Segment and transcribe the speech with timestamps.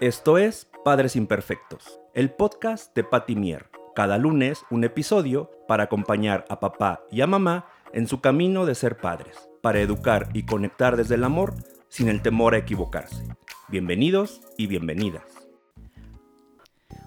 [0.00, 3.70] Esto es Padres Imperfectos, el podcast de Patty Mier.
[3.94, 8.74] Cada lunes un episodio para acompañar a papá y a mamá en su camino de
[8.74, 11.54] ser padres, para educar y conectar desde el amor
[11.88, 13.22] sin el temor a equivocarse.
[13.68, 15.43] Bienvenidos y bienvenidas.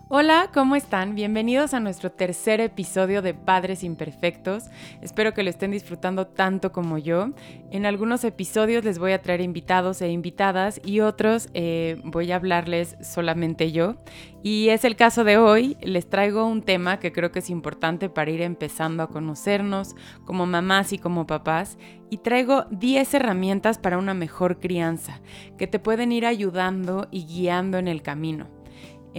[0.10, 1.16] Hola, ¿cómo están?
[1.16, 4.68] Bienvenidos a nuestro tercer episodio de Padres Imperfectos.
[5.02, 7.32] Espero que lo estén disfrutando tanto como yo.
[7.72, 12.38] En algunos episodios les voy a traer invitados e invitadas y otros eh, voy a
[12.38, 13.98] hablarles solamente yo.
[14.44, 15.76] Y es el caso de hoy.
[15.82, 19.94] Les traigo un tema que creo que es importante para ir empezando a conocernos
[20.24, 21.78] como mamás y como papás.
[22.10, 25.20] Y traigo 10 herramientas para una mejor crianza
[25.58, 28.57] que te pueden ir ayudando y guiando en el camino.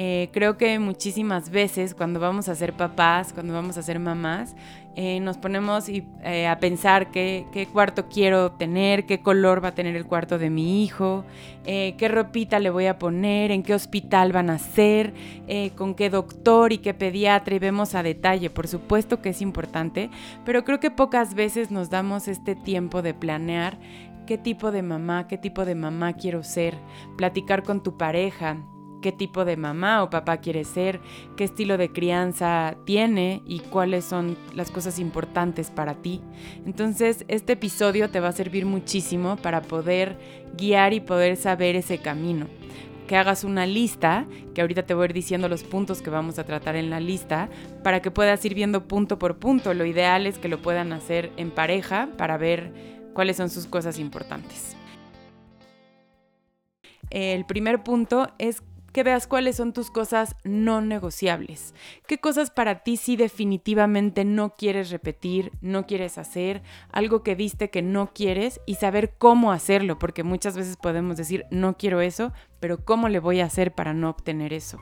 [0.00, 4.54] Eh, creo que muchísimas veces cuando vamos a ser papás, cuando vamos a ser mamás,
[4.94, 9.96] eh, nos ponemos eh, a pensar qué, cuarto quiero tener, qué color va a tener
[9.96, 11.24] el cuarto de mi hijo,
[11.64, 15.14] qué ropita le voy a poner, en qué hospital van a ser,
[15.74, 18.50] con qué doctor y qué pediatra y vemos a detalle.
[18.50, 20.10] Por supuesto que es importante,
[20.44, 23.78] pero creo que pocas veces nos damos este tiempo de planear
[24.28, 26.76] qué tipo de mamá, qué tipo de mamá quiero ser,
[27.16, 28.58] platicar con tu pareja,
[29.00, 31.00] qué tipo de mamá o papá quiere ser,
[31.36, 36.20] qué estilo de crianza tiene y cuáles son las cosas importantes para ti.
[36.66, 40.18] Entonces, este episodio te va a servir muchísimo para poder
[40.56, 42.46] guiar y poder saber ese camino.
[43.06, 46.38] Que hagas una lista, que ahorita te voy a ir diciendo los puntos que vamos
[46.38, 47.48] a tratar en la lista,
[47.82, 49.72] para que puedas ir viendo punto por punto.
[49.72, 52.72] Lo ideal es que lo puedan hacer en pareja para ver
[53.14, 54.76] cuáles son sus cosas importantes.
[57.10, 58.62] El primer punto es
[58.98, 61.72] que veas cuáles son tus cosas no negociables.
[62.08, 67.70] ¿Qué cosas para ti sí definitivamente no quieres repetir, no quieres hacer, algo que viste
[67.70, 72.32] que no quieres y saber cómo hacerlo, porque muchas veces podemos decir no quiero eso,
[72.58, 74.80] pero ¿cómo le voy a hacer para no obtener eso?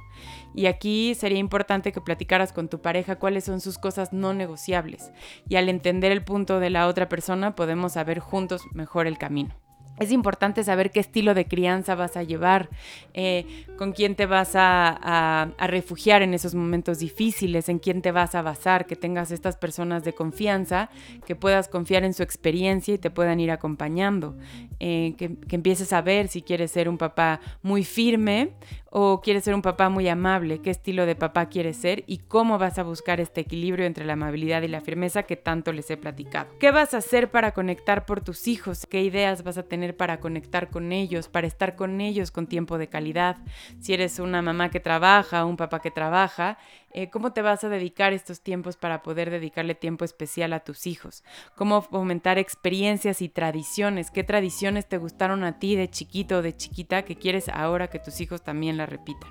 [0.54, 5.12] Y aquí sería importante que platicaras con tu pareja cuáles son sus cosas no negociables
[5.46, 9.65] y al entender el punto de la otra persona podemos saber juntos mejor el camino.
[9.98, 12.68] Es importante saber qué estilo de crianza vas a llevar,
[13.14, 18.34] eh, con quién te vas a, refugiar en esos momentos difíciles, en quién te vas
[18.34, 20.90] a basar, que tengas estas personas de confianza,
[21.26, 24.36] que puedas confiar en su experiencia y te puedan ir acompañando,
[24.80, 28.52] eh, que, que empieces a ver si quieres ser un papá muy firme
[28.98, 32.56] o quieres ser un papá muy amable, qué estilo de papá quieres ser y cómo
[32.56, 35.98] vas a buscar este equilibrio entre la amabilidad y la firmeza que tanto les he
[35.98, 36.48] platicado.
[36.58, 38.86] ¿Qué vas a hacer para conectar por tus hijos?
[38.86, 42.78] ¿Qué ideas vas a tener para conectar con ellos, para estar con ellos con tiempo
[42.78, 43.36] de calidad?
[43.80, 46.56] Si eres una mamá que trabaja, un papá que trabaja,
[46.92, 50.86] eh, ¿cómo te vas a dedicar estos tiempos para poder dedicarle tiempo especial a tus
[50.86, 51.24] hijos?
[51.54, 54.10] ¿Cómo fomentar experiencias y tradiciones?
[54.10, 57.98] ¿Qué tradiciones te gustaron a ti de chiquito o de chiquita que quieres ahora que
[57.98, 59.30] tus hijos también la repitan?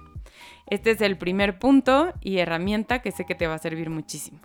[0.68, 4.40] Este es el primer punto y herramienta que sé que te va a servir muchísimo.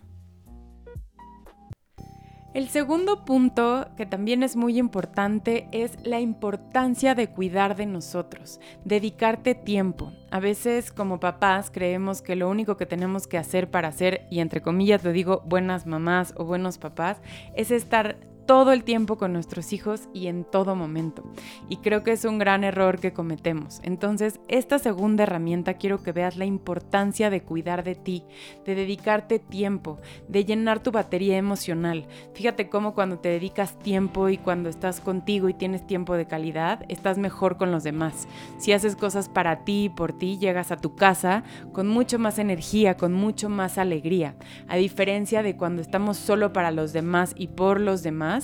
[2.52, 8.58] El segundo punto, que también es muy importante, es la importancia de cuidar de nosotros,
[8.84, 10.12] dedicarte tiempo.
[10.32, 14.40] A veces como papás creemos que lo único que tenemos que hacer para ser, y
[14.40, 17.18] entre comillas lo digo, buenas mamás o buenos papás,
[17.54, 18.18] es estar
[18.50, 21.22] todo el tiempo con nuestros hijos y en todo momento.
[21.68, 23.78] Y creo que es un gran error que cometemos.
[23.84, 28.24] Entonces, esta segunda herramienta quiero que veas la importancia de cuidar de ti,
[28.66, 32.08] de dedicarte tiempo, de llenar tu batería emocional.
[32.34, 36.84] Fíjate cómo cuando te dedicas tiempo y cuando estás contigo y tienes tiempo de calidad,
[36.88, 38.26] estás mejor con los demás.
[38.58, 42.40] Si haces cosas para ti y por ti, llegas a tu casa con mucho más
[42.40, 44.34] energía, con mucho más alegría.
[44.66, 48.39] A diferencia de cuando estamos solo para los demás y por los demás,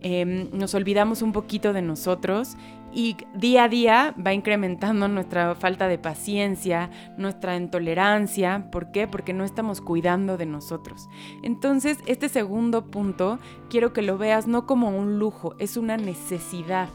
[0.00, 2.56] Em, nos olvidamos un poquito de nosotros
[2.96, 8.70] y día a día va incrementando nuestra falta de paciencia, nuestra intolerancia.
[8.72, 9.06] ¿Por qué?
[9.06, 11.08] Porque no estamos cuidando de nosotros.
[11.42, 16.88] Entonces, este segundo punto quiero que lo veas no como un lujo, es una necesidad.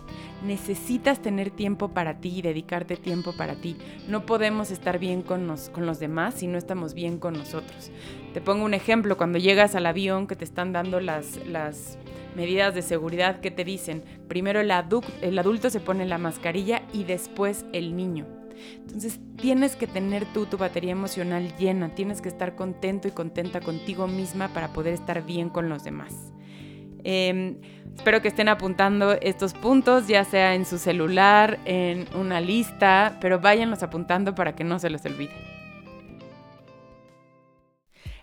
[0.43, 3.77] Necesitas tener tiempo para ti y dedicarte tiempo para ti.
[4.07, 7.91] No podemos estar bien con, con los demás si no estamos bien con nosotros.
[8.33, 11.97] Te pongo un ejemplo, cuando llegas al avión que te están dando las, las
[12.35, 17.65] medidas de seguridad que te dicen, primero el, adulto se pone la mascarilla y después
[17.73, 18.25] el niño.
[18.75, 23.59] Entonces tienes que tener tú tu batería emocional llena, tienes que estar contento y contenta
[23.59, 26.31] contigo misma para poder estar bien con los demás.
[27.03, 27.57] Em,
[27.95, 33.39] espero que estén apuntando estos puntos, ya sea en su celular, en una lista, pero
[33.39, 35.50] váyanlos apuntando para que no se los olvide.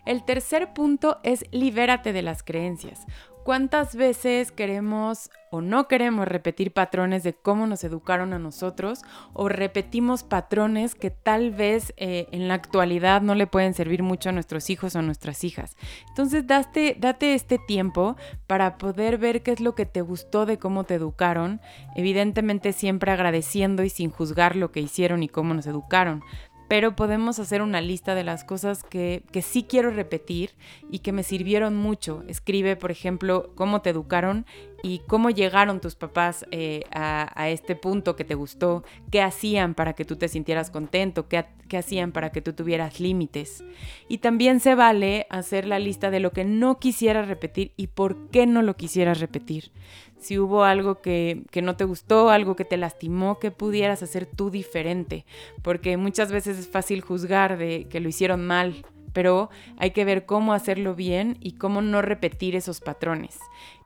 [0.09, 3.05] El tercer punto es libérate de las creencias.
[3.45, 9.03] ¿Cuántas veces queremos o no queremos repetir patrones de cómo nos educaron a nosotros
[9.33, 14.29] o repetimos patrones que tal vez eh, en la actualidad no le pueden servir mucho
[14.29, 15.77] a nuestros hijos o nuestras hijas?
[16.09, 18.17] Entonces date, date este tiempo
[18.47, 21.61] para poder ver qué es lo que te gustó de cómo te educaron,
[21.97, 26.23] evidentemente siempre agradeciendo y sin juzgar lo que hicieron y cómo nos educaron
[26.69, 30.51] pero podemos hacer una lista de las cosas que, que, sí quiero repetir
[30.91, 32.23] y que me sirvieron mucho.
[32.29, 34.45] Escribe, por ejemplo, cómo te educaron
[34.89, 39.93] y cómo llegaron tus papás eh, a, este punto que te gustó, qué hacían para
[39.93, 43.63] que tú te sintieras contento, qué, qué hacían para que tú tuvieras límites.
[44.09, 48.31] Y también se vale hacer la lista de lo que no quisieras repetir y por
[48.31, 49.73] qué no lo quisieras repetir.
[50.19, 54.25] Si hubo algo que, que no te gustó, algo que te lastimó, que pudieras hacer
[54.25, 55.27] tú diferente.
[55.63, 60.27] Porque muchas veces es fácil juzgar de que lo hicieron mal pero hay que ver
[60.27, 63.39] cómo hacerlo bien y cómo no repetir esos patrones.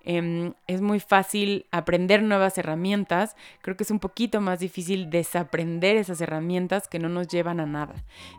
[0.05, 5.97] Em, es muy fácil aprender nuevas herramientas, creo que es un poquito más difícil desaprender
[5.97, 7.95] esas herramientas que no nos llevan a nada.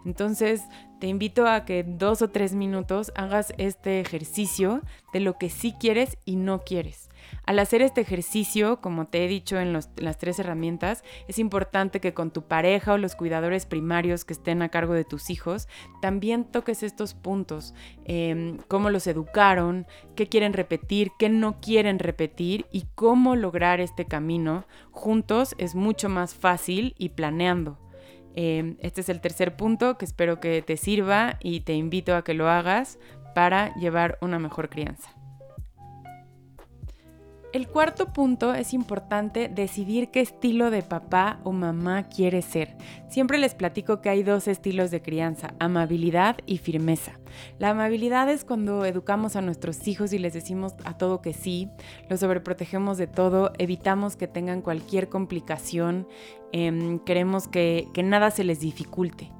[0.05, 0.63] Entonces,
[0.99, 4.81] te invito a que dos o tres minutos hagas este ejercicio
[5.11, 7.09] de lo que sí quieres y no quieres.
[7.45, 12.13] Al hacer este ejercicio, como te he dicho en, las tres herramientas, es importante que
[12.13, 15.67] con tu pareja o los cuidadores primarios que estén a cargo de tus hijos,
[16.01, 17.73] también toques estos puntos,
[18.05, 19.85] em, cómo los educaron,
[20.15, 24.65] qué quieren repetir, qué no quieren repetir y cómo lograr este camino.
[24.91, 27.82] Juntos es mucho más fácil y planeando.
[28.35, 32.23] Em, este es el tercer punto que espero que te sirva y te invito a
[32.23, 32.99] que lo hagas
[33.35, 35.11] para llevar una mejor crianza.
[37.53, 42.75] El cuarto punto es importante decidir qué estilo de papá o mamá quieres ser.
[43.09, 47.19] Siempre les platico que hay dos estilos de crianza, amabilidad y firmeza.
[47.59, 51.69] La amabilidad es cuando educamos a nuestros hijos y les decimos a todo que sí,
[52.09, 56.07] los sobreprotegemos de todo, evitamos que tengan cualquier complicación,
[56.53, 59.31] em, queremos que nada se les dificulte.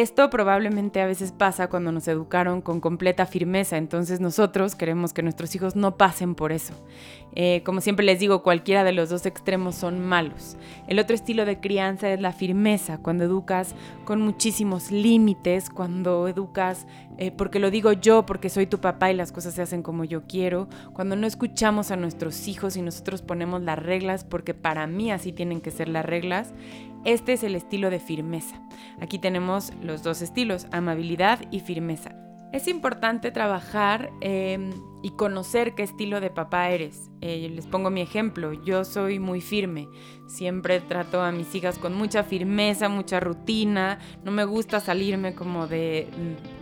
[0.00, 5.22] Esto probablemente a veces pasa cuando nos educaron con completa firmeza, entonces nosotros queremos que
[5.22, 6.74] nuestros hijos no pasen por eso.
[7.36, 10.56] Eh, como siempre les digo, cualquiera de los dos extremos son malos.
[10.88, 16.88] El otro estilo de crianza es la firmeza, cuando educas con muchísimos límites, cuando educas
[17.16, 20.02] eh, porque lo digo yo, porque soy tu papá y las cosas se hacen como
[20.02, 24.88] yo quiero, cuando no escuchamos a nuestros hijos y nosotros ponemos las reglas porque para
[24.88, 26.52] mí así tienen que ser las reglas,
[27.04, 28.60] este es el estilo de firmeza.
[29.00, 32.14] Aquí tenemos los dos estilos, amabilidad y firmeza.
[32.52, 34.70] Es importante trabajar em,
[35.02, 37.10] y conocer qué estilo de papá eres.
[37.20, 39.88] Eh, les pongo mi ejemplo, yo soy muy firme,
[40.28, 45.66] siempre trato a mis hijas con mucha firmeza, mucha rutina, no me gusta salirme como
[45.66, 46.06] de,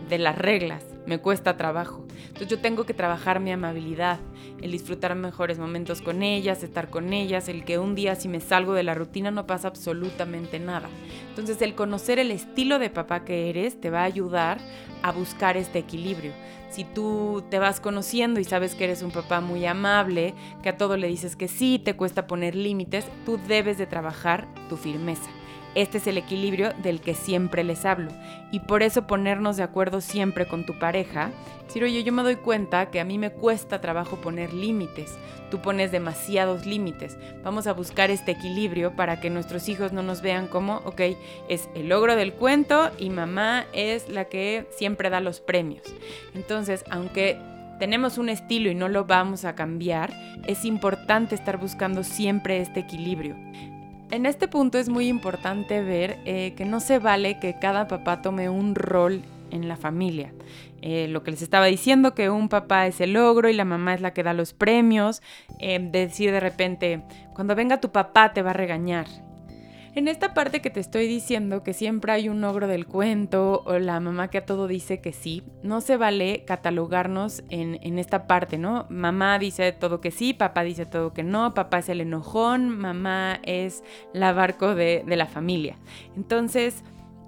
[0.09, 2.05] de las reglas me cuesta trabajo.
[2.27, 4.19] Entonces yo tengo que trabajar mi amabilidad,
[4.61, 8.39] el disfrutar mejores momentos con ellas, estar con ellas, el que un día si me
[8.39, 10.89] salgo de la rutina no pasa absolutamente nada.
[11.29, 14.59] Entonces el conocer el estilo de papá que eres te va a ayudar
[15.01, 16.31] a buscar este equilibrio.
[16.69, 20.33] Si tú te vas conociendo y sabes que eres un papá muy amable,
[20.63, 24.47] que a todo le dices que sí, te cuesta poner límites, tú debes de trabajar
[24.69, 25.29] tu firmeza.
[25.75, 28.11] Este es el equilibrio del que siempre les hablo.
[28.51, 31.31] Y por eso ponernos de acuerdo siempre con tu pareja.
[31.65, 35.17] Decir, oye, yo me doy cuenta que a mí me cuesta trabajo poner límites.
[35.49, 37.17] Tú pones demasiados límites.
[37.43, 41.01] Vamos a buscar este equilibrio para que nuestros hijos no nos vean como, ok,
[41.49, 45.83] es el logro del cuento y mamá es la que siempre da los premios.
[46.35, 47.39] Entonces, aunque
[47.79, 50.13] tenemos un estilo y no lo vamos a cambiar,
[50.47, 53.35] es importante estar buscando siempre este equilibrio.
[54.13, 58.21] En este punto es muy importante ver eh, que no se vale que cada papá
[58.21, 60.31] tome un rol en la familia.
[60.83, 63.95] Eh, lo que les estaba diciendo, que un papá es el logro y la mamá
[63.95, 65.23] es la que da los premios,
[65.57, 67.01] eh, decir de repente,
[67.33, 69.07] cuando venga tu papá te va a regañar
[69.95, 73.77] en esta parte que te estoy diciendo que siempre hay un ogro del cuento o
[73.77, 78.57] la mamá que a todo dice que sí, no se vale catalogarnos en, esta parte,
[78.57, 78.87] ¿no?
[78.89, 83.39] Mamá dice todo que sí, papá dice todo que no, papá es el enojón, mamá
[83.43, 83.83] es
[84.13, 85.77] la barco de, la familia.
[86.15, 86.83] Entonces,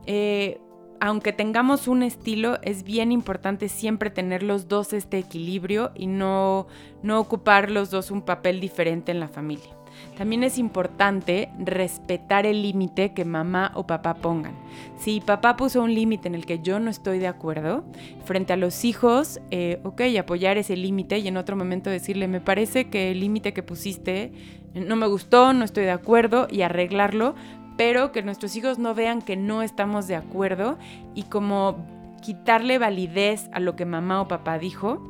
[0.08, 0.60] eh,
[1.00, 6.66] aunque tengamos un estilo, es bien importante siempre tener los dos este equilibrio y no,
[7.04, 9.76] no ocupar los dos un papel diferente en la familia.
[10.18, 14.54] También es importante respetar el límite que mamá o papá pongan.
[14.98, 17.84] Si papá puso un límite en el que yo no estoy de acuerdo,
[18.24, 22.40] frente a los hijos, eh, ok, apoyar ese límite y en otro momento decirle, me
[22.40, 24.32] parece que el límite que pusiste
[24.74, 27.36] no me gustó, no estoy de acuerdo y arreglarlo,
[27.78, 30.78] pero que nuestros hijos no vean que no estamos de acuerdo
[31.14, 31.86] y como
[32.22, 35.04] quitarle validez a lo que mamá o papá dijo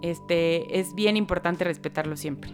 [0.00, 2.50] Este, es bien importante respetarlo siempre.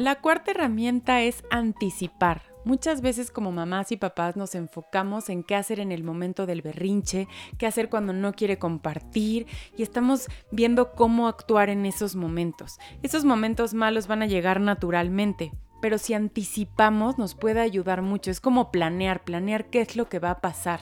[0.00, 2.40] La cuarta herramienta es anticipar.
[2.64, 6.62] Muchas veces como mamás y papás nos enfocamos en qué hacer en el momento del
[6.62, 7.28] berrinche,
[7.58, 12.78] qué hacer cuando no quiere compartir y estamos viendo cómo actuar en esos momentos.
[13.02, 15.52] Esos momentos malos van a llegar naturalmente,
[15.82, 18.30] pero si anticipamos nos puede ayudar mucho.
[18.30, 20.80] Es como planear, planear qué es lo que va a pasar.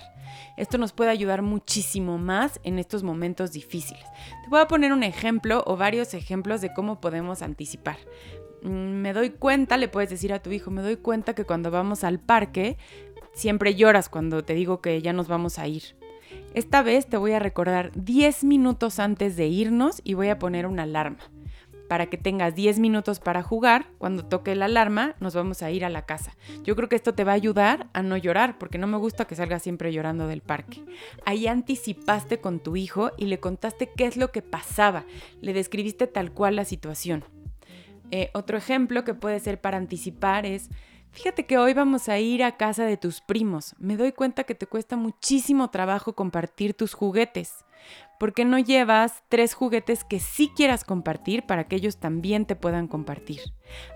[0.57, 4.05] Esto nos puede ayudar muchísimo más en estos momentos difíciles.
[4.45, 7.97] Te voy a poner un ejemplo o varios ejemplos de cómo podemos anticipar.
[8.63, 11.71] Mm, me doy cuenta, le puedes decir a tu hijo, me doy cuenta que cuando
[11.71, 12.77] vamos al parque
[13.33, 15.83] siempre lloras cuando te digo que ya nos vamos a ir.
[16.55, 20.67] Esta vez te voy a recordar 10 minutos antes de irnos y voy a poner
[20.67, 21.19] una alarma.
[21.89, 25.87] Para que tengas 10 minutos para jugar, cuando toque la alarma nos vamos a ir
[25.87, 26.37] a la casa.
[26.63, 29.25] Yo creo que esto te va a ayudar a no llorar, porque no me gusta
[29.25, 30.85] que salgas siempre llorando del parque.
[31.25, 35.05] Ahí anticipaste con tu hijo y le contaste qué es lo que pasaba,
[35.41, 37.25] le describiste tal cual la situación.
[38.11, 40.71] Eh, otro ejemplo que puede ser para anticipar es,
[41.13, 43.75] fíjate que hoy vamos a ir a casa de tus primos.
[43.79, 47.65] Me doy cuenta que te cuesta muchísimo trabajo compartir tus juguetes.
[48.19, 52.57] ¿Por qué no llevas tres juguetes que sí quieras compartir para que ellos también te
[52.57, 53.41] puedan compartir?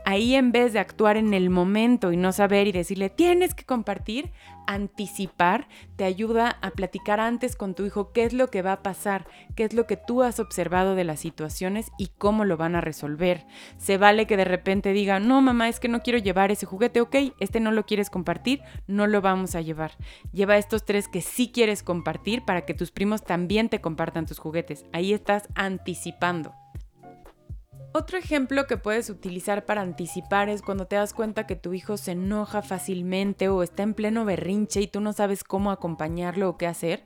[0.05, 3.65] Ahí en vez de actuar en el momento y no saber y decirle tienes que
[3.65, 4.31] compartir,
[4.67, 8.83] anticipar te ayuda a platicar antes con tu hijo qué es lo que va a
[8.83, 9.27] pasar,
[9.57, 12.81] qué es lo que tú has observado de las situaciones y cómo lo van a
[12.81, 13.45] resolver.
[13.79, 17.01] Se vale que de repente diga, no mamá, es que no quiero llevar ese juguete,
[17.01, 19.93] ok, este no lo quieres compartir, no lo vamos a llevar.
[20.33, 24.39] Lleva estos tres que sí quieres compartir para que tus primos también te compartan tus
[24.39, 24.85] juguetes.
[24.93, 26.55] Ahí estás anticipando.
[27.95, 31.99] Otro ejemplo que puedes utilizar para anticipar es cuando te das cuenta que tu hijo
[31.99, 36.57] se enoja fácilmente o está en pleno berrinche y tú no sabes cómo acompañarlo o
[36.57, 37.05] qué hacer.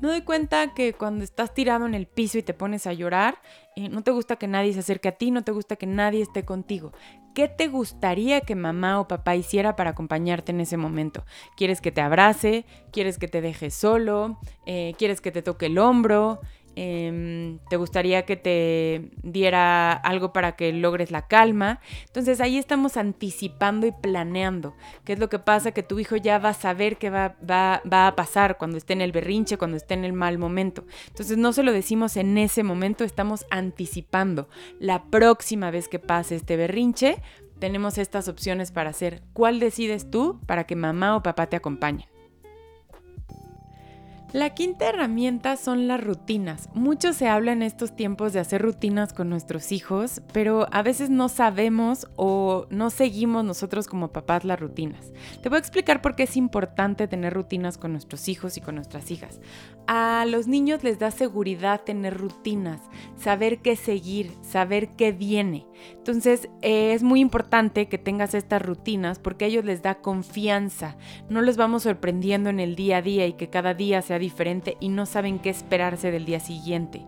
[0.00, 3.38] Me doy cuenta que cuando estás tirado en el piso y te pones a llorar,
[3.76, 6.22] eh, no te gusta que nadie se acerque a ti, no te gusta que nadie
[6.22, 6.92] esté contigo.
[7.36, 11.26] ¿Qué te gustaría que mamá o papá hiciera para acompañarte en ese momento?
[11.54, 12.64] ¿Quieres que te abrace?
[12.92, 14.38] ¿Quieres que te deje solo?
[14.64, 16.40] Eh, ¿Quieres que te toque el hombro?
[16.78, 21.80] Em, te gustaría que te diera algo para que logres la calma.
[22.04, 24.74] Entonces ahí estamos anticipando y planeando.
[25.04, 25.72] ¿Qué es lo que pasa?
[25.72, 29.00] Que tu hijo ya va a saber qué va, va, a pasar cuando esté en
[29.00, 30.84] el berrinche, cuando esté en el mal momento.
[31.08, 34.48] Entonces no se lo decimos en ese momento, estamos anticipando.
[34.78, 37.22] La próxima vez que pase este berrinche,
[37.58, 39.22] tenemos estas opciones para hacer.
[39.32, 42.15] ¿Cuál decides tú para que mamá o papá te acompañen?
[44.32, 46.68] La quinta herramienta son las rutinas.
[46.74, 51.10] Mucho se habla en estos tiempos de hacer rutinas con nuestros hijos, pero a veces
[51.10, 55.12] no sabemos o no seguimos nosotros como papás las rutinas.
[55.42, 58.74] Te voy a explicar por qué es importante tener rutinas con nuestros hijos y con
[58.74, 59.40] nuestras hijas.
[59.86, 62.80] A los niños les da seguridad tener rutinas,
[63.16, 65.66] saber qué seguir, saber qué viene.
[65.92, 70.96] Entonces es muy importante que tengas estas rutinas porque a ellos les da confianza.
[71.28, 74.88] No los vamos sorprendiendo en el día a día y que cada día diferente y
[74.88, 77.04] no saben qué esperarse del día siguiente.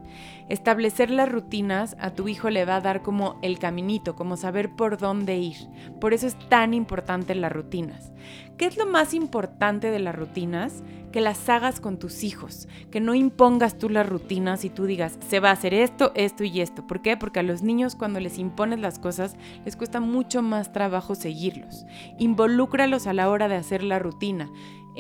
[0.48, 4.70] Establecer las rutinas a tu hijo le va a dar como el caminito, como saber
[4.70, 5.56] por dónde ir.
[6.00, 8.12] Por eso es tan importante las rutinas.
[8.56, 10.82] ¿Qué es lo más importante de las rutinas?
[11.12, 15.18] Que las hagas con tus hijos, que no impongas tú las rutinas y tú digas,
[15.28, 16.86] se va a hacer esto, esto y esto.
[16.86, 17.16] ¿Por qué?
[17.16, 21.86] Porque a los niños cuando les impones las cosas les cuesta mucho más trabajo seguirlos.
[22.18, 24.50] Involúcralos a la hora de hacer la rutina.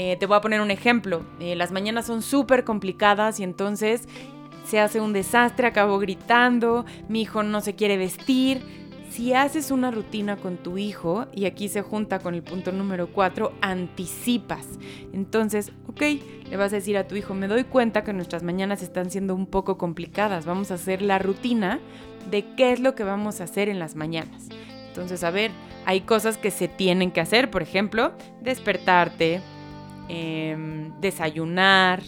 [0.00, 1.26] Eh, te voy a poner un ejemplo.
[1.40, 4.08] Eh, las mañanas son súper complicadas y entonces
[4.64, 8.62] se hace un desastre, acabo gritando, mi hijo no se quiere vestir.
[9.10, 13.08] Si haces una rutina con tu hijo, y aquí se junta con el punto número
[13.08, 14.68] 4, anticipas.
[15.12, 16.02] Entonces, ok,
[16.48, 19.34] le vas a decir a tu hijo, me doy cuenta que nuestras mañanas están siendo
[19.34, 21.80] un poco complicadas, vamos a hacer la rutina
[22.30, 24.48] de qué es lo que vamos a hacer en las mañanas.
[24.86, 25.50] Entonces, a ver,
[25.86, 28.12] hay cosas que se tienen que hacer, por ejemplo,
[28.42, 29.40] despertarte,
[30.08, 32.02] em, desayunar,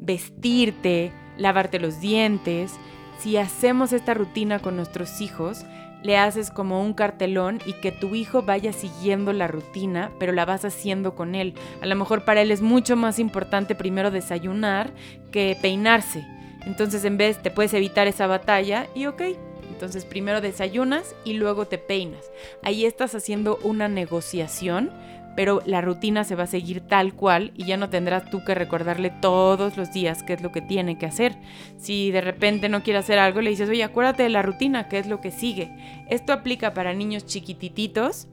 [0.00, 2.74] vestirte, lavarte los dientes.
[3.18, 5.64] Si hacemos esta rutina con nuestros hijos,
[6.02, 10.44] le haces como un cartelón y que tu hijo vaya siguiendo la rutina, pero la
[10.44, 11.54] vas haciendo con él.
[11.80, 14.92] A lo mejor para él es mucho más importante primero desayunar
[15.32, 16.26] que peinarse.
[16.66, 19.22] Entonces en vez te puedes evitar esa batalla y ok,
[19.70, 22.30] entonces primero desayunas y luego te peinas.
[22.62, 24.90] Ahí estás haciendo una negociación
[25.38, 28.56] pero la rutina se va a seguir tal cual y ya no tendrás tú que
[28.56, 31.38] recordarle todos los días qué es lo que tiene que hacer.
[31.76, 34.98] Si de repente no quiere hacer algo, le dices, oye, acuérdate de la rutina, qué
[34.98, 35.70] es lo que sigue.
[36.10, 38.26] Esto aplica para niños chiquitititos.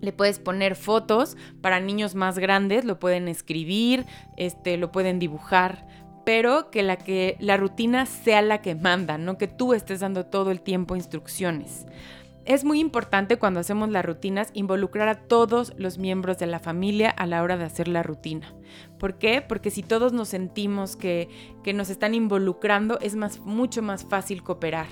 [0.00, 5.88] Le puedes poner fotos para niños más grandes, lo pueden escribir, este, lo pueden dibujar,
[6.24, 10.24] pero que la, que la rutina sea la que manda, no que tú estés dando
[10.26, 11.84] todo el tiempo instrucciones.
[12.48, 17.10] Es muy importante cuando hacemos las rutinas involucrar a todos los miembros de la familia
[17.10, 18.54] a la hora de hacer la rutina.
[18.98, 19.42] ¿Por qué?
[19.42, 21.28] Porque si todos nos sentimos que,
[21.74, 24.86] nos están involucrando, es más, mucho más fácil cooperar.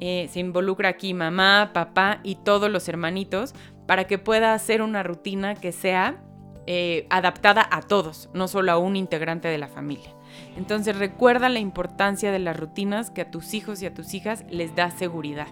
[0.00, 3.54] Eh, se involucra aquí mamá, papá y todos los hermanitos
[3.86, 6.24] para que pueda hacer una rutina que sea
[6.66, 10.08] eh, adaptada a todos, no solo a un integrante de la familia.
[10.56, 14.46] Entonces recuerda la importancia de las rutinas que a tus hijos y a tus hijas
[14.48, 15.48] les da seguridad.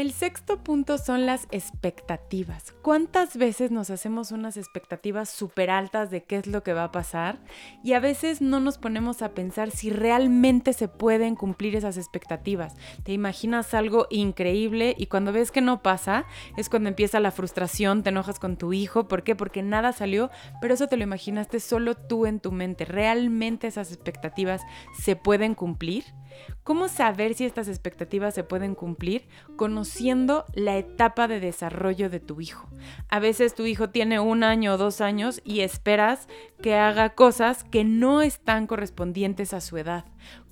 [0.00, 2.72] El sexto punto son las expectativas.
[2.80, 6.90] ¿Cuántas veces nos hacemos unas expectativas súper altas de qué es lo que va a
[6.90, 7.38] pasar?
[7.84, 12.76] Y a veces no nos ponemos a pensar si realmente se pueden cumplir esas expectativas.
[13.02, 16.24] Te imaginas algo increíble y cuando ves que no pasa
[16.56, 19.06] es cuando empieza la frustración, te enojas con tu hijo.
[19.06, 19.36] ¿Por qué?
[19.36, 20.30] Porque nada salió,
[20.62, 22.86] pero eso te lo imaginaste solo tú en tu mente.
[22.86, 24.62] ¿Realmente esas expectativas
[24.98, 26.04] se pueden cumplir?
[26.62, 29.28] ¿Cómo saber si estas expectativas se pueden cumplir?
[29.90, 32.68] Conociendo la etapa de desarrollo de tu hijo.
[33.08, 36.28] A veces tu hijo tiene un año o dos años y esperas
[36.62, 40.04] que haga cosas que no están correspondientes a su edad.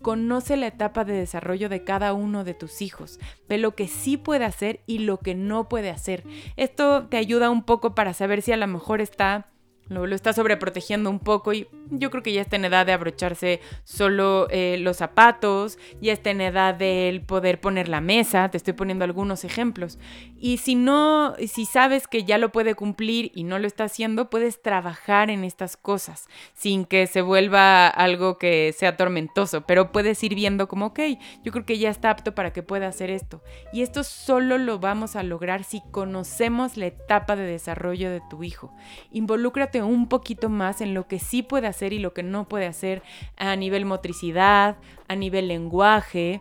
[0.02, 4.16] Conoce la etapa de desarrollo de cada uno de tus hijos, ve lo que sí
[4.16, 6.24] puede hacer y lo que no puede hacer.
[6.56, 9.46] Esto te ayuda un poco para saber si a lo mejor está
[9.88, 13.60] lo, está sobreprotegiendo un poco y yo creo que ya está en edad de abrocharse
[13.84, 18.74] solo eh, los zapatos, ya está en edad de poder poner la mesa, te estoy
[18.74, 19.98] poniendo algunos ejemplos.
[20.38, 24.30] Y si no, si sabes que ya lo puede cumplir y no lo está haciendo,
[24.30, 30.22] puedes trabajar en estas cosas sin que se vuelva algo que sea tormentoso, pero puedes
[30.22, 31.00] ir viendo como, ok,
[31.42, 33.42] yo creo que ya está apto para que pueda hacer esto.
[33.72, 38.44] Y esto solo lo vamos a lograr si conocemos la etapa de desarrollo de tu
[38.44, 38.74] hijo.
[39.10, 42.66] Involúcrate un poquito más en lo que sí puede hacer y lo que no puede
[42.66, 43.02] hacer
[43.36, 44.76] a nivel motricidad,
[45.08, 46.40] a nivel lenguaje,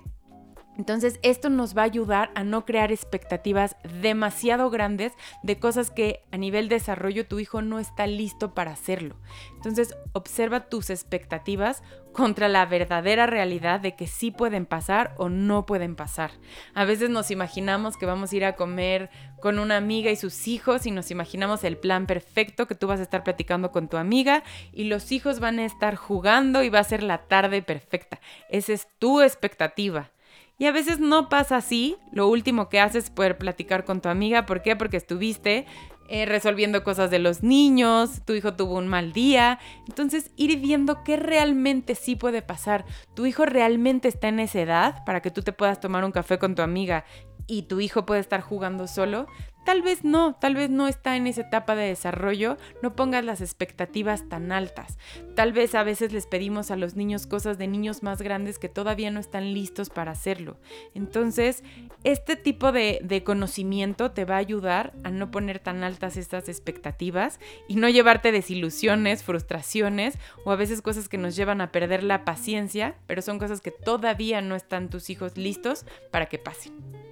[0.77, 6.22] entonces, esto nos va a ayudar a no crear expectativas demasiado grandes de cosas que
[6.31, 9.16] a nivel desarrollo tu hijo no está listo para hacerlo.
[9.55, 11.81] Entonces, observa tus expectativas
[12.13, 16.31] contra la verdadera realidad de que sí pueden pasar o no pueden pasar.
[16.75, 19.09] A veces nos imaginamos que vamos a ir a comer
[19.40, 23.00] con una amiga y sus hijos y nos imaginamos el plan perfecto que tú vas
[23.00, 26.79] a estar platicando con tu amiga y los hijos van a estar jugando y va
[26.79, 28.20] a ser la tarde perfecta.
[28.50, 30.11] Esa es tu expectativa.
[30.57, 31.98] Y a veces no pasa así.
[32.11, 34.46] Lo último que haces es poder platicar con tu amiga.
[34.46, 34.75] ¿Por qué?
[34.75, 35.65] Porque estuviste
[36.09, 39.59] eh, resolviendo cosas de los niños, tu hijo tuvo un mal día.
[39.87, 42.85] Entonces, ir viendo qué realmente sí puede pasar.
[43.13, 46.39] Tu hijo realmente está en esa edad para que tú te puedas tomar un café
[46.39, 47.03] con tu amiga
[47.46, 49.27] y tu hijo puede estar jugando solo.
[49.68, 53.42] Tal vez no, tal vez no está en esa etapa de desarrollo, no pongas las
[53.42, 54.98] expectativas tan altas.
[55.36, 58.70] Tal vez a veces les pedimos a los niños cosas de niños más grandes que
[58.70, 60.58] todavía no están listos para hacerlo.
[60.96, 61.66] Entonces,
[62.06, 66.48] este tipo de, de conocimiento te va a ayudar a no poner tan altas estas
[66.48, 72.03] expectativas y no llevarte desilusiones, frustraciones o a veces cosas que nos llevan a perder
[72.03, 77.06] la paciencia, pero son cosas que todavía no están tus hijos listos para que pasen.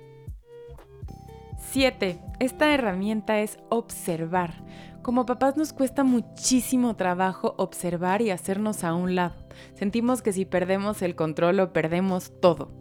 [1.71, 2.19] 7.
[2.39, 4.53] Esta herramienta es observar.
[5.01, 9.35] Como papás nos cuesta muchísimo trabajo observar y hacernos a un lado.
[9.73, 12.71] Sentimos que si perdemos el control o perdemos todo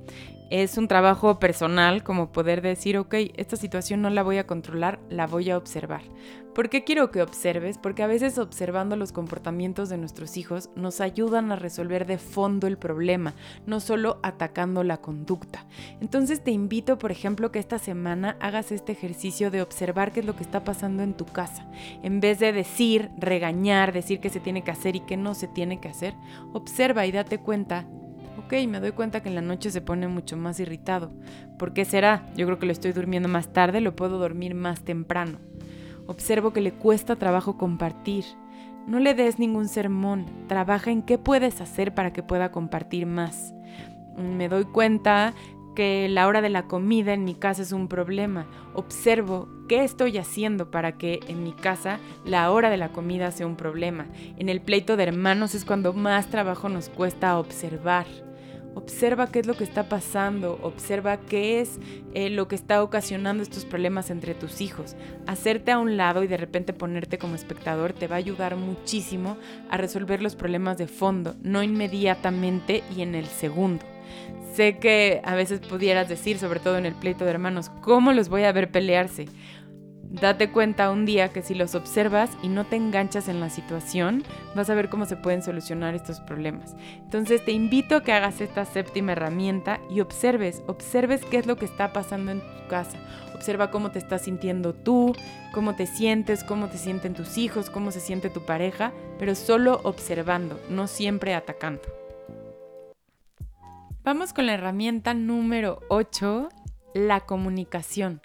[0.51, 5.01] es un trabajo personal como poder decir, ok, esta situación no la voy a controlar,
[5.09, 6.03] la voy a observar.
[6.55, 7.79] ¿Por qué quiero que observes?
[7.79, 12.69] Porque a veces observando los comportamientos de nuestros hijos nos ayudan a resolver de fondo
[12.69, 13.35] el problema,
[13.67, 15.67] no solo atacando la conducta.
[16.01, 20.27] Entonces te invito, por ejemplo, que esta semana hagas este ejercicio de observar qué es
[20.27, 21.67] lo que está pasando en tu casa.
[22.05, 25.49] En vez de decir, regañar, decir qué se tiene que hacer y qué no se
[25.49, 26.15] tiene que hacer,
[26.53, 27.89] observa y date cuenta
[28.39, 31.13] Ok, me doy cuenta que en la noche se pone mucho más irritado.
[31.59, 32.27] ¿Por qué será?
[32.37, 35.39] Yo creo que lo estoy durmiendo más tarde, lo puedo dormir más temprano.
[36.07, 38.25] Observo que le cuesta trabajo compartir.
[38.87, 43.55] No le des ningún sermón, trabaja en qué puedes hacer para que pueda compartir más.
[44.17, 45.33] Me doy cuenta
[45.75, 48.47] que la hora de la comida en mi casa es un problema.
[48.75, 53.47] Observo qué estoy haciendo para que en mi casa la hora de la comida sea
[53.47, 54.07] un problema.
[54.39, 58.07] En el pleito de hermanos es cuando más trabajo nos cuesta observar.
[58.75, 61.79] Observa qué es lo que está pasando, observa qué es
[62.13, 64.97] eh, lo que está ocasionando estos problemas entre tus hijos.
[65.29, 69.37] Hacerte a un lado y de repente ponerte como espectador te va a ayudar muchísimo
[69.71, 73.94] a resolver los problemas de fondo, no inmediatamente y en el segundo.
[74.55, 78.29] Sé que a veces pudieras decir, sobre todo en el pleito de hermanos, ¿cómo los
[78.29, 79.27] voy a ver pelearse?
[80.21, 84.23] Date cuenta un día que si los observas y no te enganchas en la situación,
[84.55, 86.77] vas a ver cómo se pueden solucionar estos problemas.
[86.99, 91.57] Entonces te invito a que hagas esta séptima herramienta y observes, observes qué es lo
[91.57, 92.97] que está pasando en tu casa.
[93.35, 95.17] Observa cómo te estás sintiendo tú,
[95.53, 99.81] cómo te sientes, cómo te sienten tus hijos, cómo se siente tu pareja, pero solo
[99.83, 102.04] observando, no siempre atacando.
[104.05, 106.51] Vamos con la herramienta número 8,
[106.93, 108.21] la comunicación.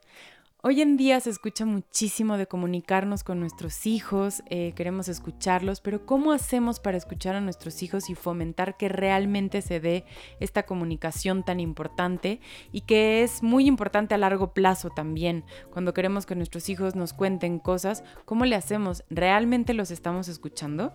[0.62, 6.06] Hoy en día se escucha muchísimo de comunicarnos con nuestros hijos, eh, queremos escucharlos, pero
[6.06, 10.04] ¿cómo hacemos para escuchar a nuestros hijos y fomentar que realmente se dé
[10.42, 12.42] esta comunicación tan importante
[12.74, 15.46] y que es muy importante a largo plazo también?
[15.72, 19.06] Cuando queremos que nuestros hijos nos cuenten cosas, ¿cómo le hacemos?
[19.10, 20.92] ¿Realmente los estamos escuchando?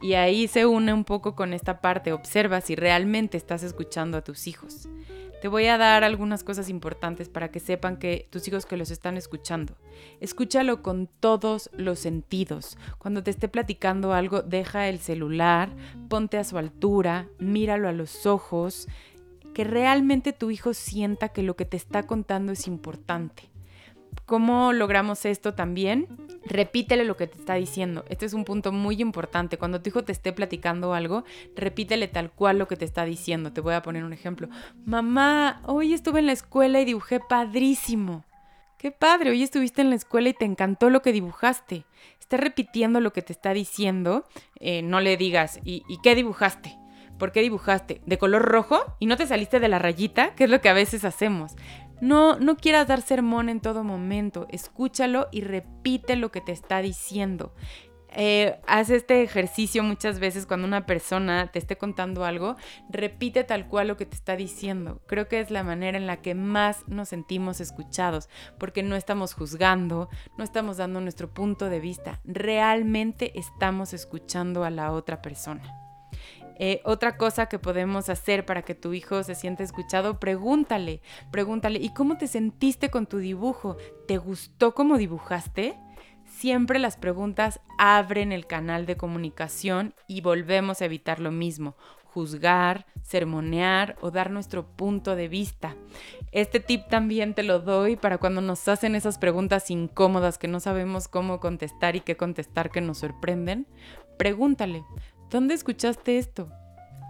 [0.00, 4.24] Y ahí se une un poco con esta parte, observa si realmente estás escuchando a
[4.24, 4.88] tus hijos.
[5.40, 8.90] Te voy a dar algunas cosas importantes para que sepan que tus hijos que los
[8.90, 9.76] están escuchando.
[10.20, 12.78] Escúchalo con todos los sentidos.
[12.98, 15.70] Cuando te esté platicando algo, deja el celular,
[16.08, 18.88] ponte a su altura, míralo a los ojos,
[19.54, 23.50] que realmente tu hijo sienta que lo que te está contando es importante.
[24.24, 26.08] ¿Cómo logramos esto también?
[26.44, 28.04] Repítele lo que te está diciendo.
[28.08, 29.58] Este es un punto muy importante.
[29.58, 31.24] Cuando tu hijo te esté platicando algo,
[31.54, 33.52] repítele tal cual lo que te está diciendo.
[33.52, 34.48] Te voy a poner un ejemplo.
[34.84, 38.24] Mamá, hoy estuve en la escuela y dibujé padrísimo.
[38.78, 41.86] Qué padre, hoy estuviste en la escuela y te encantó lo que dibujaste.
[42.20, 44.24] Está repitiendo lo que te está diciendo.
[44.60, 46.76] Eh, no le digas, ¿y, ¿y qué dibujaste?
[47.18, 48.02] ¿Por qué dibujaste?
[48.04, 48.84] ¿De color rojo?
[48.98, 50.34] ¿Y no te saliste de la rayita?
[50.34, 51.52] Que es lo que a veces hacemos.
[52.00, 56.82] No, no quieras dar sermón en todo momento, escúchalo y repite lo que te está
[56.82, 57.54] diciendo.
[58.18, 62.56] Eh, haz este ejercicio muchas veces cuando una persona te esté contando algo,
[62.88, 65.02] repite tal cual lo que te está diciendo.
[65.06, 69.34] Creo que es la manera en la que más nos sentimos escuchados, porque no estamos
[69.34, 75.62] juzgando, no estamos dando nuestro punto de vista, realmente estamos escuchando a la otra persona.
[76.58, 81.78] Eh, otra cosa que podemos hacer para que tu hijo se sienta escuchado, pregúntale, pregúntale,
[81.78, 83.76] ¿y cómo te sentiste con tu dibujo?
[84.08, 85.78] ¿Te gustó cómo dibujaste?
[86.26, 92.86] Siempre las preguntas abren el canal de comunicación y volvemos a evitar lo mismo, juzgar,
[93.02, 95.76] sermonear o dar nuestro punto de vista.
[96.32, 100.60] Este tip también te lo doy para cuando nos hacen esas preguntas incómodas que no
[100.60, 103.66] sabemos cómo contestar y qué contestar que nos sorprenden.
[104.18, 104.82] Pregúntale,
[105.30, 106.48] ¿Dónde escuchaste esto?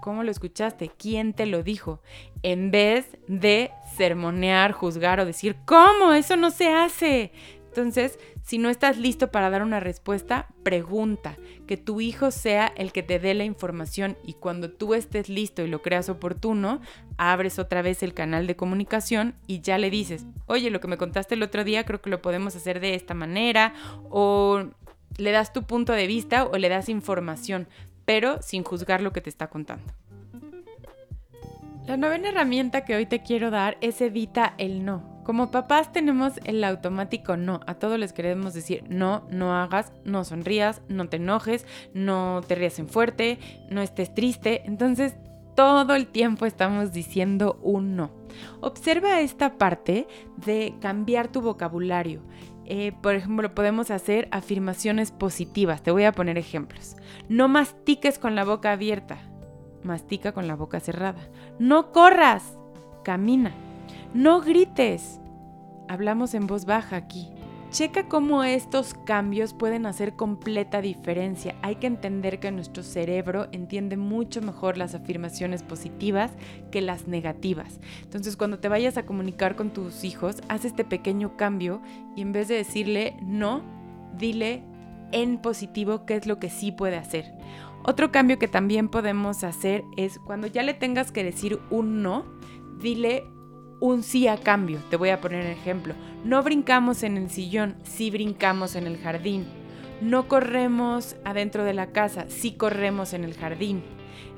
[0.02, 0.90] ¿Cómo lo escuchaste?
[0.96, 2.00] ¿Quién te lo dijo?
[2.42, 6.12] En vez de sermonear, juzgar o decir, ¿cómo?
[6.12, 7.32] Eso no se hace.
[7.76, 12.90] Entonces, si no estás listo para dar una respuesta, pregunta, que tu hijo sea el
[12.90, 16.80] que te dé la información y cuando tú estés listo y lo creas oportuno,
[17.18, 20.96] abres otra vez el canal de comunicación y ya le dices, oye, lo que me
[20.96, 23.74] contaste el otro día creo que lo podemos hacer de esta manera
[24.08, 24.70] o
[25.18, 27.68] le das tu punto de vista o le das información,
[28.06, 29.92] pero sin juzgar lo que te está contando.
[31.86, 35.22] La novena herramienta que hoy te quiero dar es evita el no.
[35.22, 37.60] Como papás tenemos el automático no.
[37.66, 42.54] A todos les queremos decir no, no hagas, no sonrías, no te enojes, no te
[42.54, 43.38] rías en fuerte,
[43.70, 44.62] no estés triste.
[44.66, 45.14] Entonces
[45.54, 48.10] todo el tiempo estamos diciendo un no.
[48.60, 52.22] Observa esta parte de cambiar tu vocabulario.
[52.68, 55.82] Eh, por ejemplo, podemos hacer afirmaciones positivas.
[55.82, 56.96] Te voy a poner ejemplos.
[57.28, 59.18] No mastiques con la boca abierta.
[59.84, 61.28] Mastica con la boca cerrada.
[61.60, 62.58] No corras.
[63.04, 63.52] Camina.
[64.14, 65.20] No grites.
[65.88, 67.28] Hablamos en voz baja aquí.
[67.76, 71.56] Checa cómo estos cambios pueden hacer completa diferencia.
[71.60, 76.32] Hay que entender que nuestro cerebro entiende mucho mejor las afirmaciones positivas
[76.72, 77.78] que las negativas.
[78.02, 81.82] Entonces cuando te vayas a comunicar con tus hijos, haz este pequeño cambio
[82.16, 83.62] y en vez de decirle no,
[84.16, 84.62] dile
[85.12, 87.26] en positivo qué es lo que sí puede hacer.
[87.84, 92.24] Otro cambio que también podemos hacer es cuando ya le tengas que decir un no,
[92.80, 93.24] dile
[93.80, 94.80] un sí a cambio.
[94.90, 95.94] Te voy a poner un ejemplo.
[96.24, 99.46] No brincamos en el sillón, sí brincamos en el jardín.
[100.00, 103.82] No corremos adentro de la casa, sí corremos en el jardín.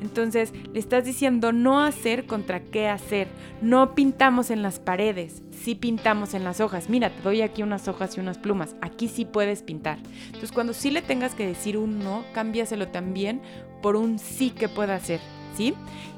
[0.01, 3.29] Entonces le estás diciendo no hacer contra qué hacer.
[3.61, 6.89] No pintamos en las paredes, sí pintamos en las hojas.
[6.89, 8.77] Mira, te doy aquí unas hojas y unas plumas.
[8.81, 9.99] Aquí sí puedes pintar.
[10.27, 13.41] Entonces cuando sí le tengas que decir un no, cámbiaselo también
[13.83, 15.21] por un sí que pueda hacer.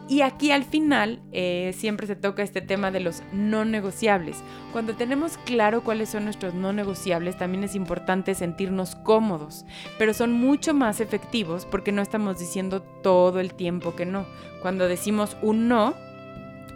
[0.09, 4.39] Y aquí al final eh, siempre se toca este tema de los no negociables.
[4.73, 9.65] Cuando tenemos claro cuáles son nuestros no negociables, también es importante sentirnos cómodos,
[9.99, 14.27] pero son mucho más efectivos porque no estamos diciendo todo el tiempo que no.
[14.63, 15.95] Cuando decimos un no,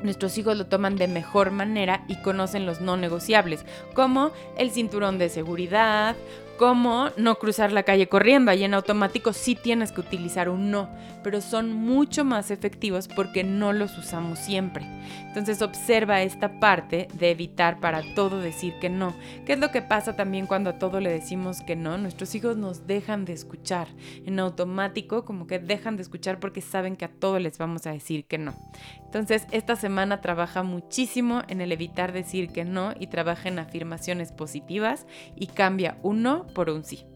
[0.04, 5.18] nuestros hijos lo toman de mejor manera y conocen los no negociables, como el cinturón
[5.18, 6.14] de seguridad,
[6.58, 8.50] como no cruzar la calle corriendo.
[8.50, 10.88] Ahí en automático sí tienes que utilizar un no,
[11.22, 14.86] pero son mucho más efectivos porque no los usamos siempre.
[15.26, 19.14] Entonces observa esta parte de evitar para todo decir que no.
[19.44, 21.98] ¿Qué es lo que pasa también cuando a todo le decimos que no?
[21.98, 23.88] Nuestros hijos nos dejan de escuchar.
[24.24, 27.92] En automático como que dejan de escuchar porque saben que a todo les vamos a
[27.92, 28.54] decir que no.
[29.04, 34.32] Entonces esta semana trabaja muchísimo en el evitar decir que no y trabaja en afirmaciones
[34.32, 37.06] positivas y cambia un no por un sí.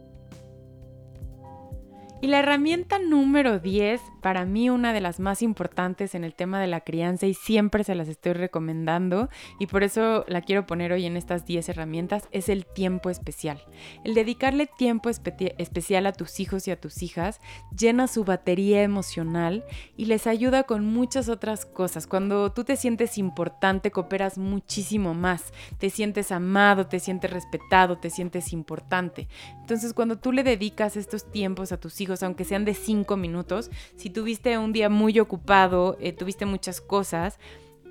[2.21, 6.61] Y la herramienta número 10, para mí una de las más importantes en el tema
[6.61, 9.29] de la crianza y siempre se las estoy recomendando
[9.61, 13.63] y por eso la quiero poner hoy en estas 10 herramientas, es el tiempo especial.
[14.03, 19.65] El dedicarle tiempo especial a tus hijos y a tus hijas llena su batería emocional
[19.97, 22.09] y les ayuda con muchas otras cosas.
[22.09, 28.11] Cuando tú te sientes importante, cooperas muchísimo más, te sientes amado, te sientes respetado, te
[28.11, 29.29] sientes importante.
[29.61, 33.71] Entonces cuando tú le dedicas estos tiempos a tus hijos, aunque sean de cinco minutos,
[33.97, 37.39] si tuviste un día muy ocupado, eh, tuviste muchas cosas,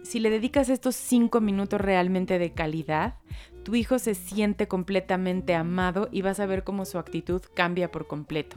[0.04, 3.16] si le dedicas estos cinco minutos realmente de calidad,
[3.64, 8.08] tu hijo se siente completamente amado y vas a ver cómo su actitud cambia por
[8.08, 8.56] completo.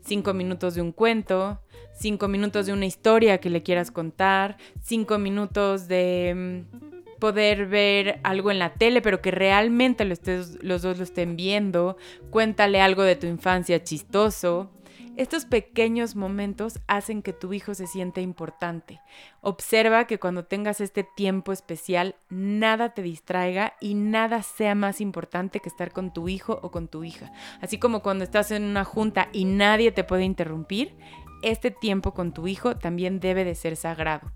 [0.00, 1.60] Cinco minutos de un cuento,
[1.92, 8.20] cinco minutos de una historia que le quieras contar, cinco minutos de mm, poder ver
[8.22, 11.96] algo en la tele, pero que realmente los dos lo estén viendo.
[12.30, 14.70] Cuéntale algo de tu infancia chistoso.
[15.14, 19.02] Estos pequeños momentos hacen que tu hijo se sienta importante.
[19.42, 25.60] Observa que cuando tengas este tiempo especial, nada te distraiga y nada sea más importante
[25.60, 27.30] que estar con tu hijo o con tu hija.
[27.60, 30.96] Así como cuando estás en una junta y nadie te puede interrumpir,
[31.42, 34.32] este tiempo con tu hijo también debe de ser sagrado.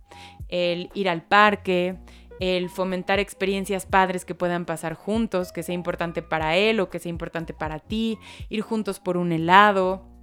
[0.48, 1.96] El ir al parque,
[2.38, 6.98] el fomentar experiencias padres que puedan pasar juntos, que sea importante para él o que
[6.98, 8.18] sea importante para ti,
[8.50, 10.15] ir juntos por un helado,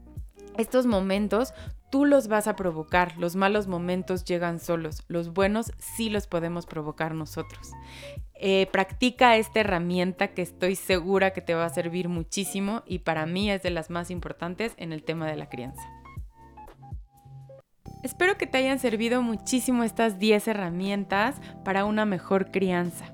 [0.57, 1.53] estos momentos
[1.91, 6.65] tú los vas a provocar, los malos momentos llegan solos, los buenos sí los podemos
[6.65, 7.71] provocar nosotros.
[8.33, 13.25] Eh, practica esta herramienta que estoy segura que te va a servir muchísimo y para
[13.25, 15.83] mí es de las más importantes en el tema de la crianza.
[18.03, 23.12] Espero que te hayan servido muchísimo estas 10 herramientas para una mejor crianza.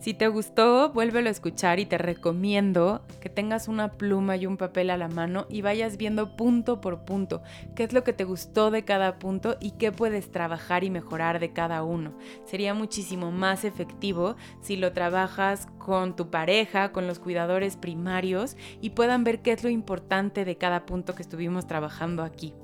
[0.00, 4.56] Si te gustó, vuélvelo a escuchar y te recomiendo que tengas una pluma y un
[4.56, 7.42] papel a la mano y vayas viendo punto por punto
[7.74, 11.40] qué es lo que te gustó de cada punto y qué puedes trabajar y mejorar
[11.40, 12.16] de cada uno.
[12.44, 18.90] Sería muchísimo más efectivo si lo trabajas con tu pareja, con los cuidadores primarios y
[18.90, 22.54] puedan ver qué es lo importante de cada punto que estuvimos trabajando aquí.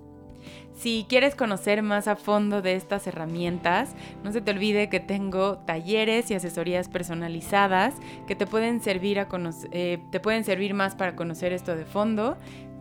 [0.75, 5.59] Si quieres conocer más a fondo de estas herramientas, no se te olvide que tengo
[5.59, 7.95] talleres y asesorías personalizadas
[8.27, 9.29] que te pueden servir, a
[9.71, 12.37] eh, te pueden servir más para conocer esto de fondo.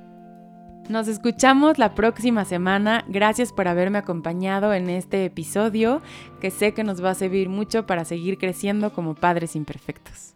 [0.89, 3.05] Nos escuchamos la próxima semana.
[3.07, 6.01] Gracias por haberme acompañado en este episodio
[6.41, 10.35] que sé que nos va a servir mucho para seguir creciendo como padres imperfectos.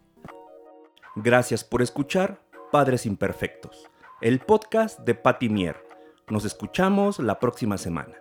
[1.16, 3.88] Gracias por escuchar Padres Imperfectos,
[4.20, 5.76] el podcast de Patti Mier.
[6.28, 8.14] Nos escuchamos la próxima semana.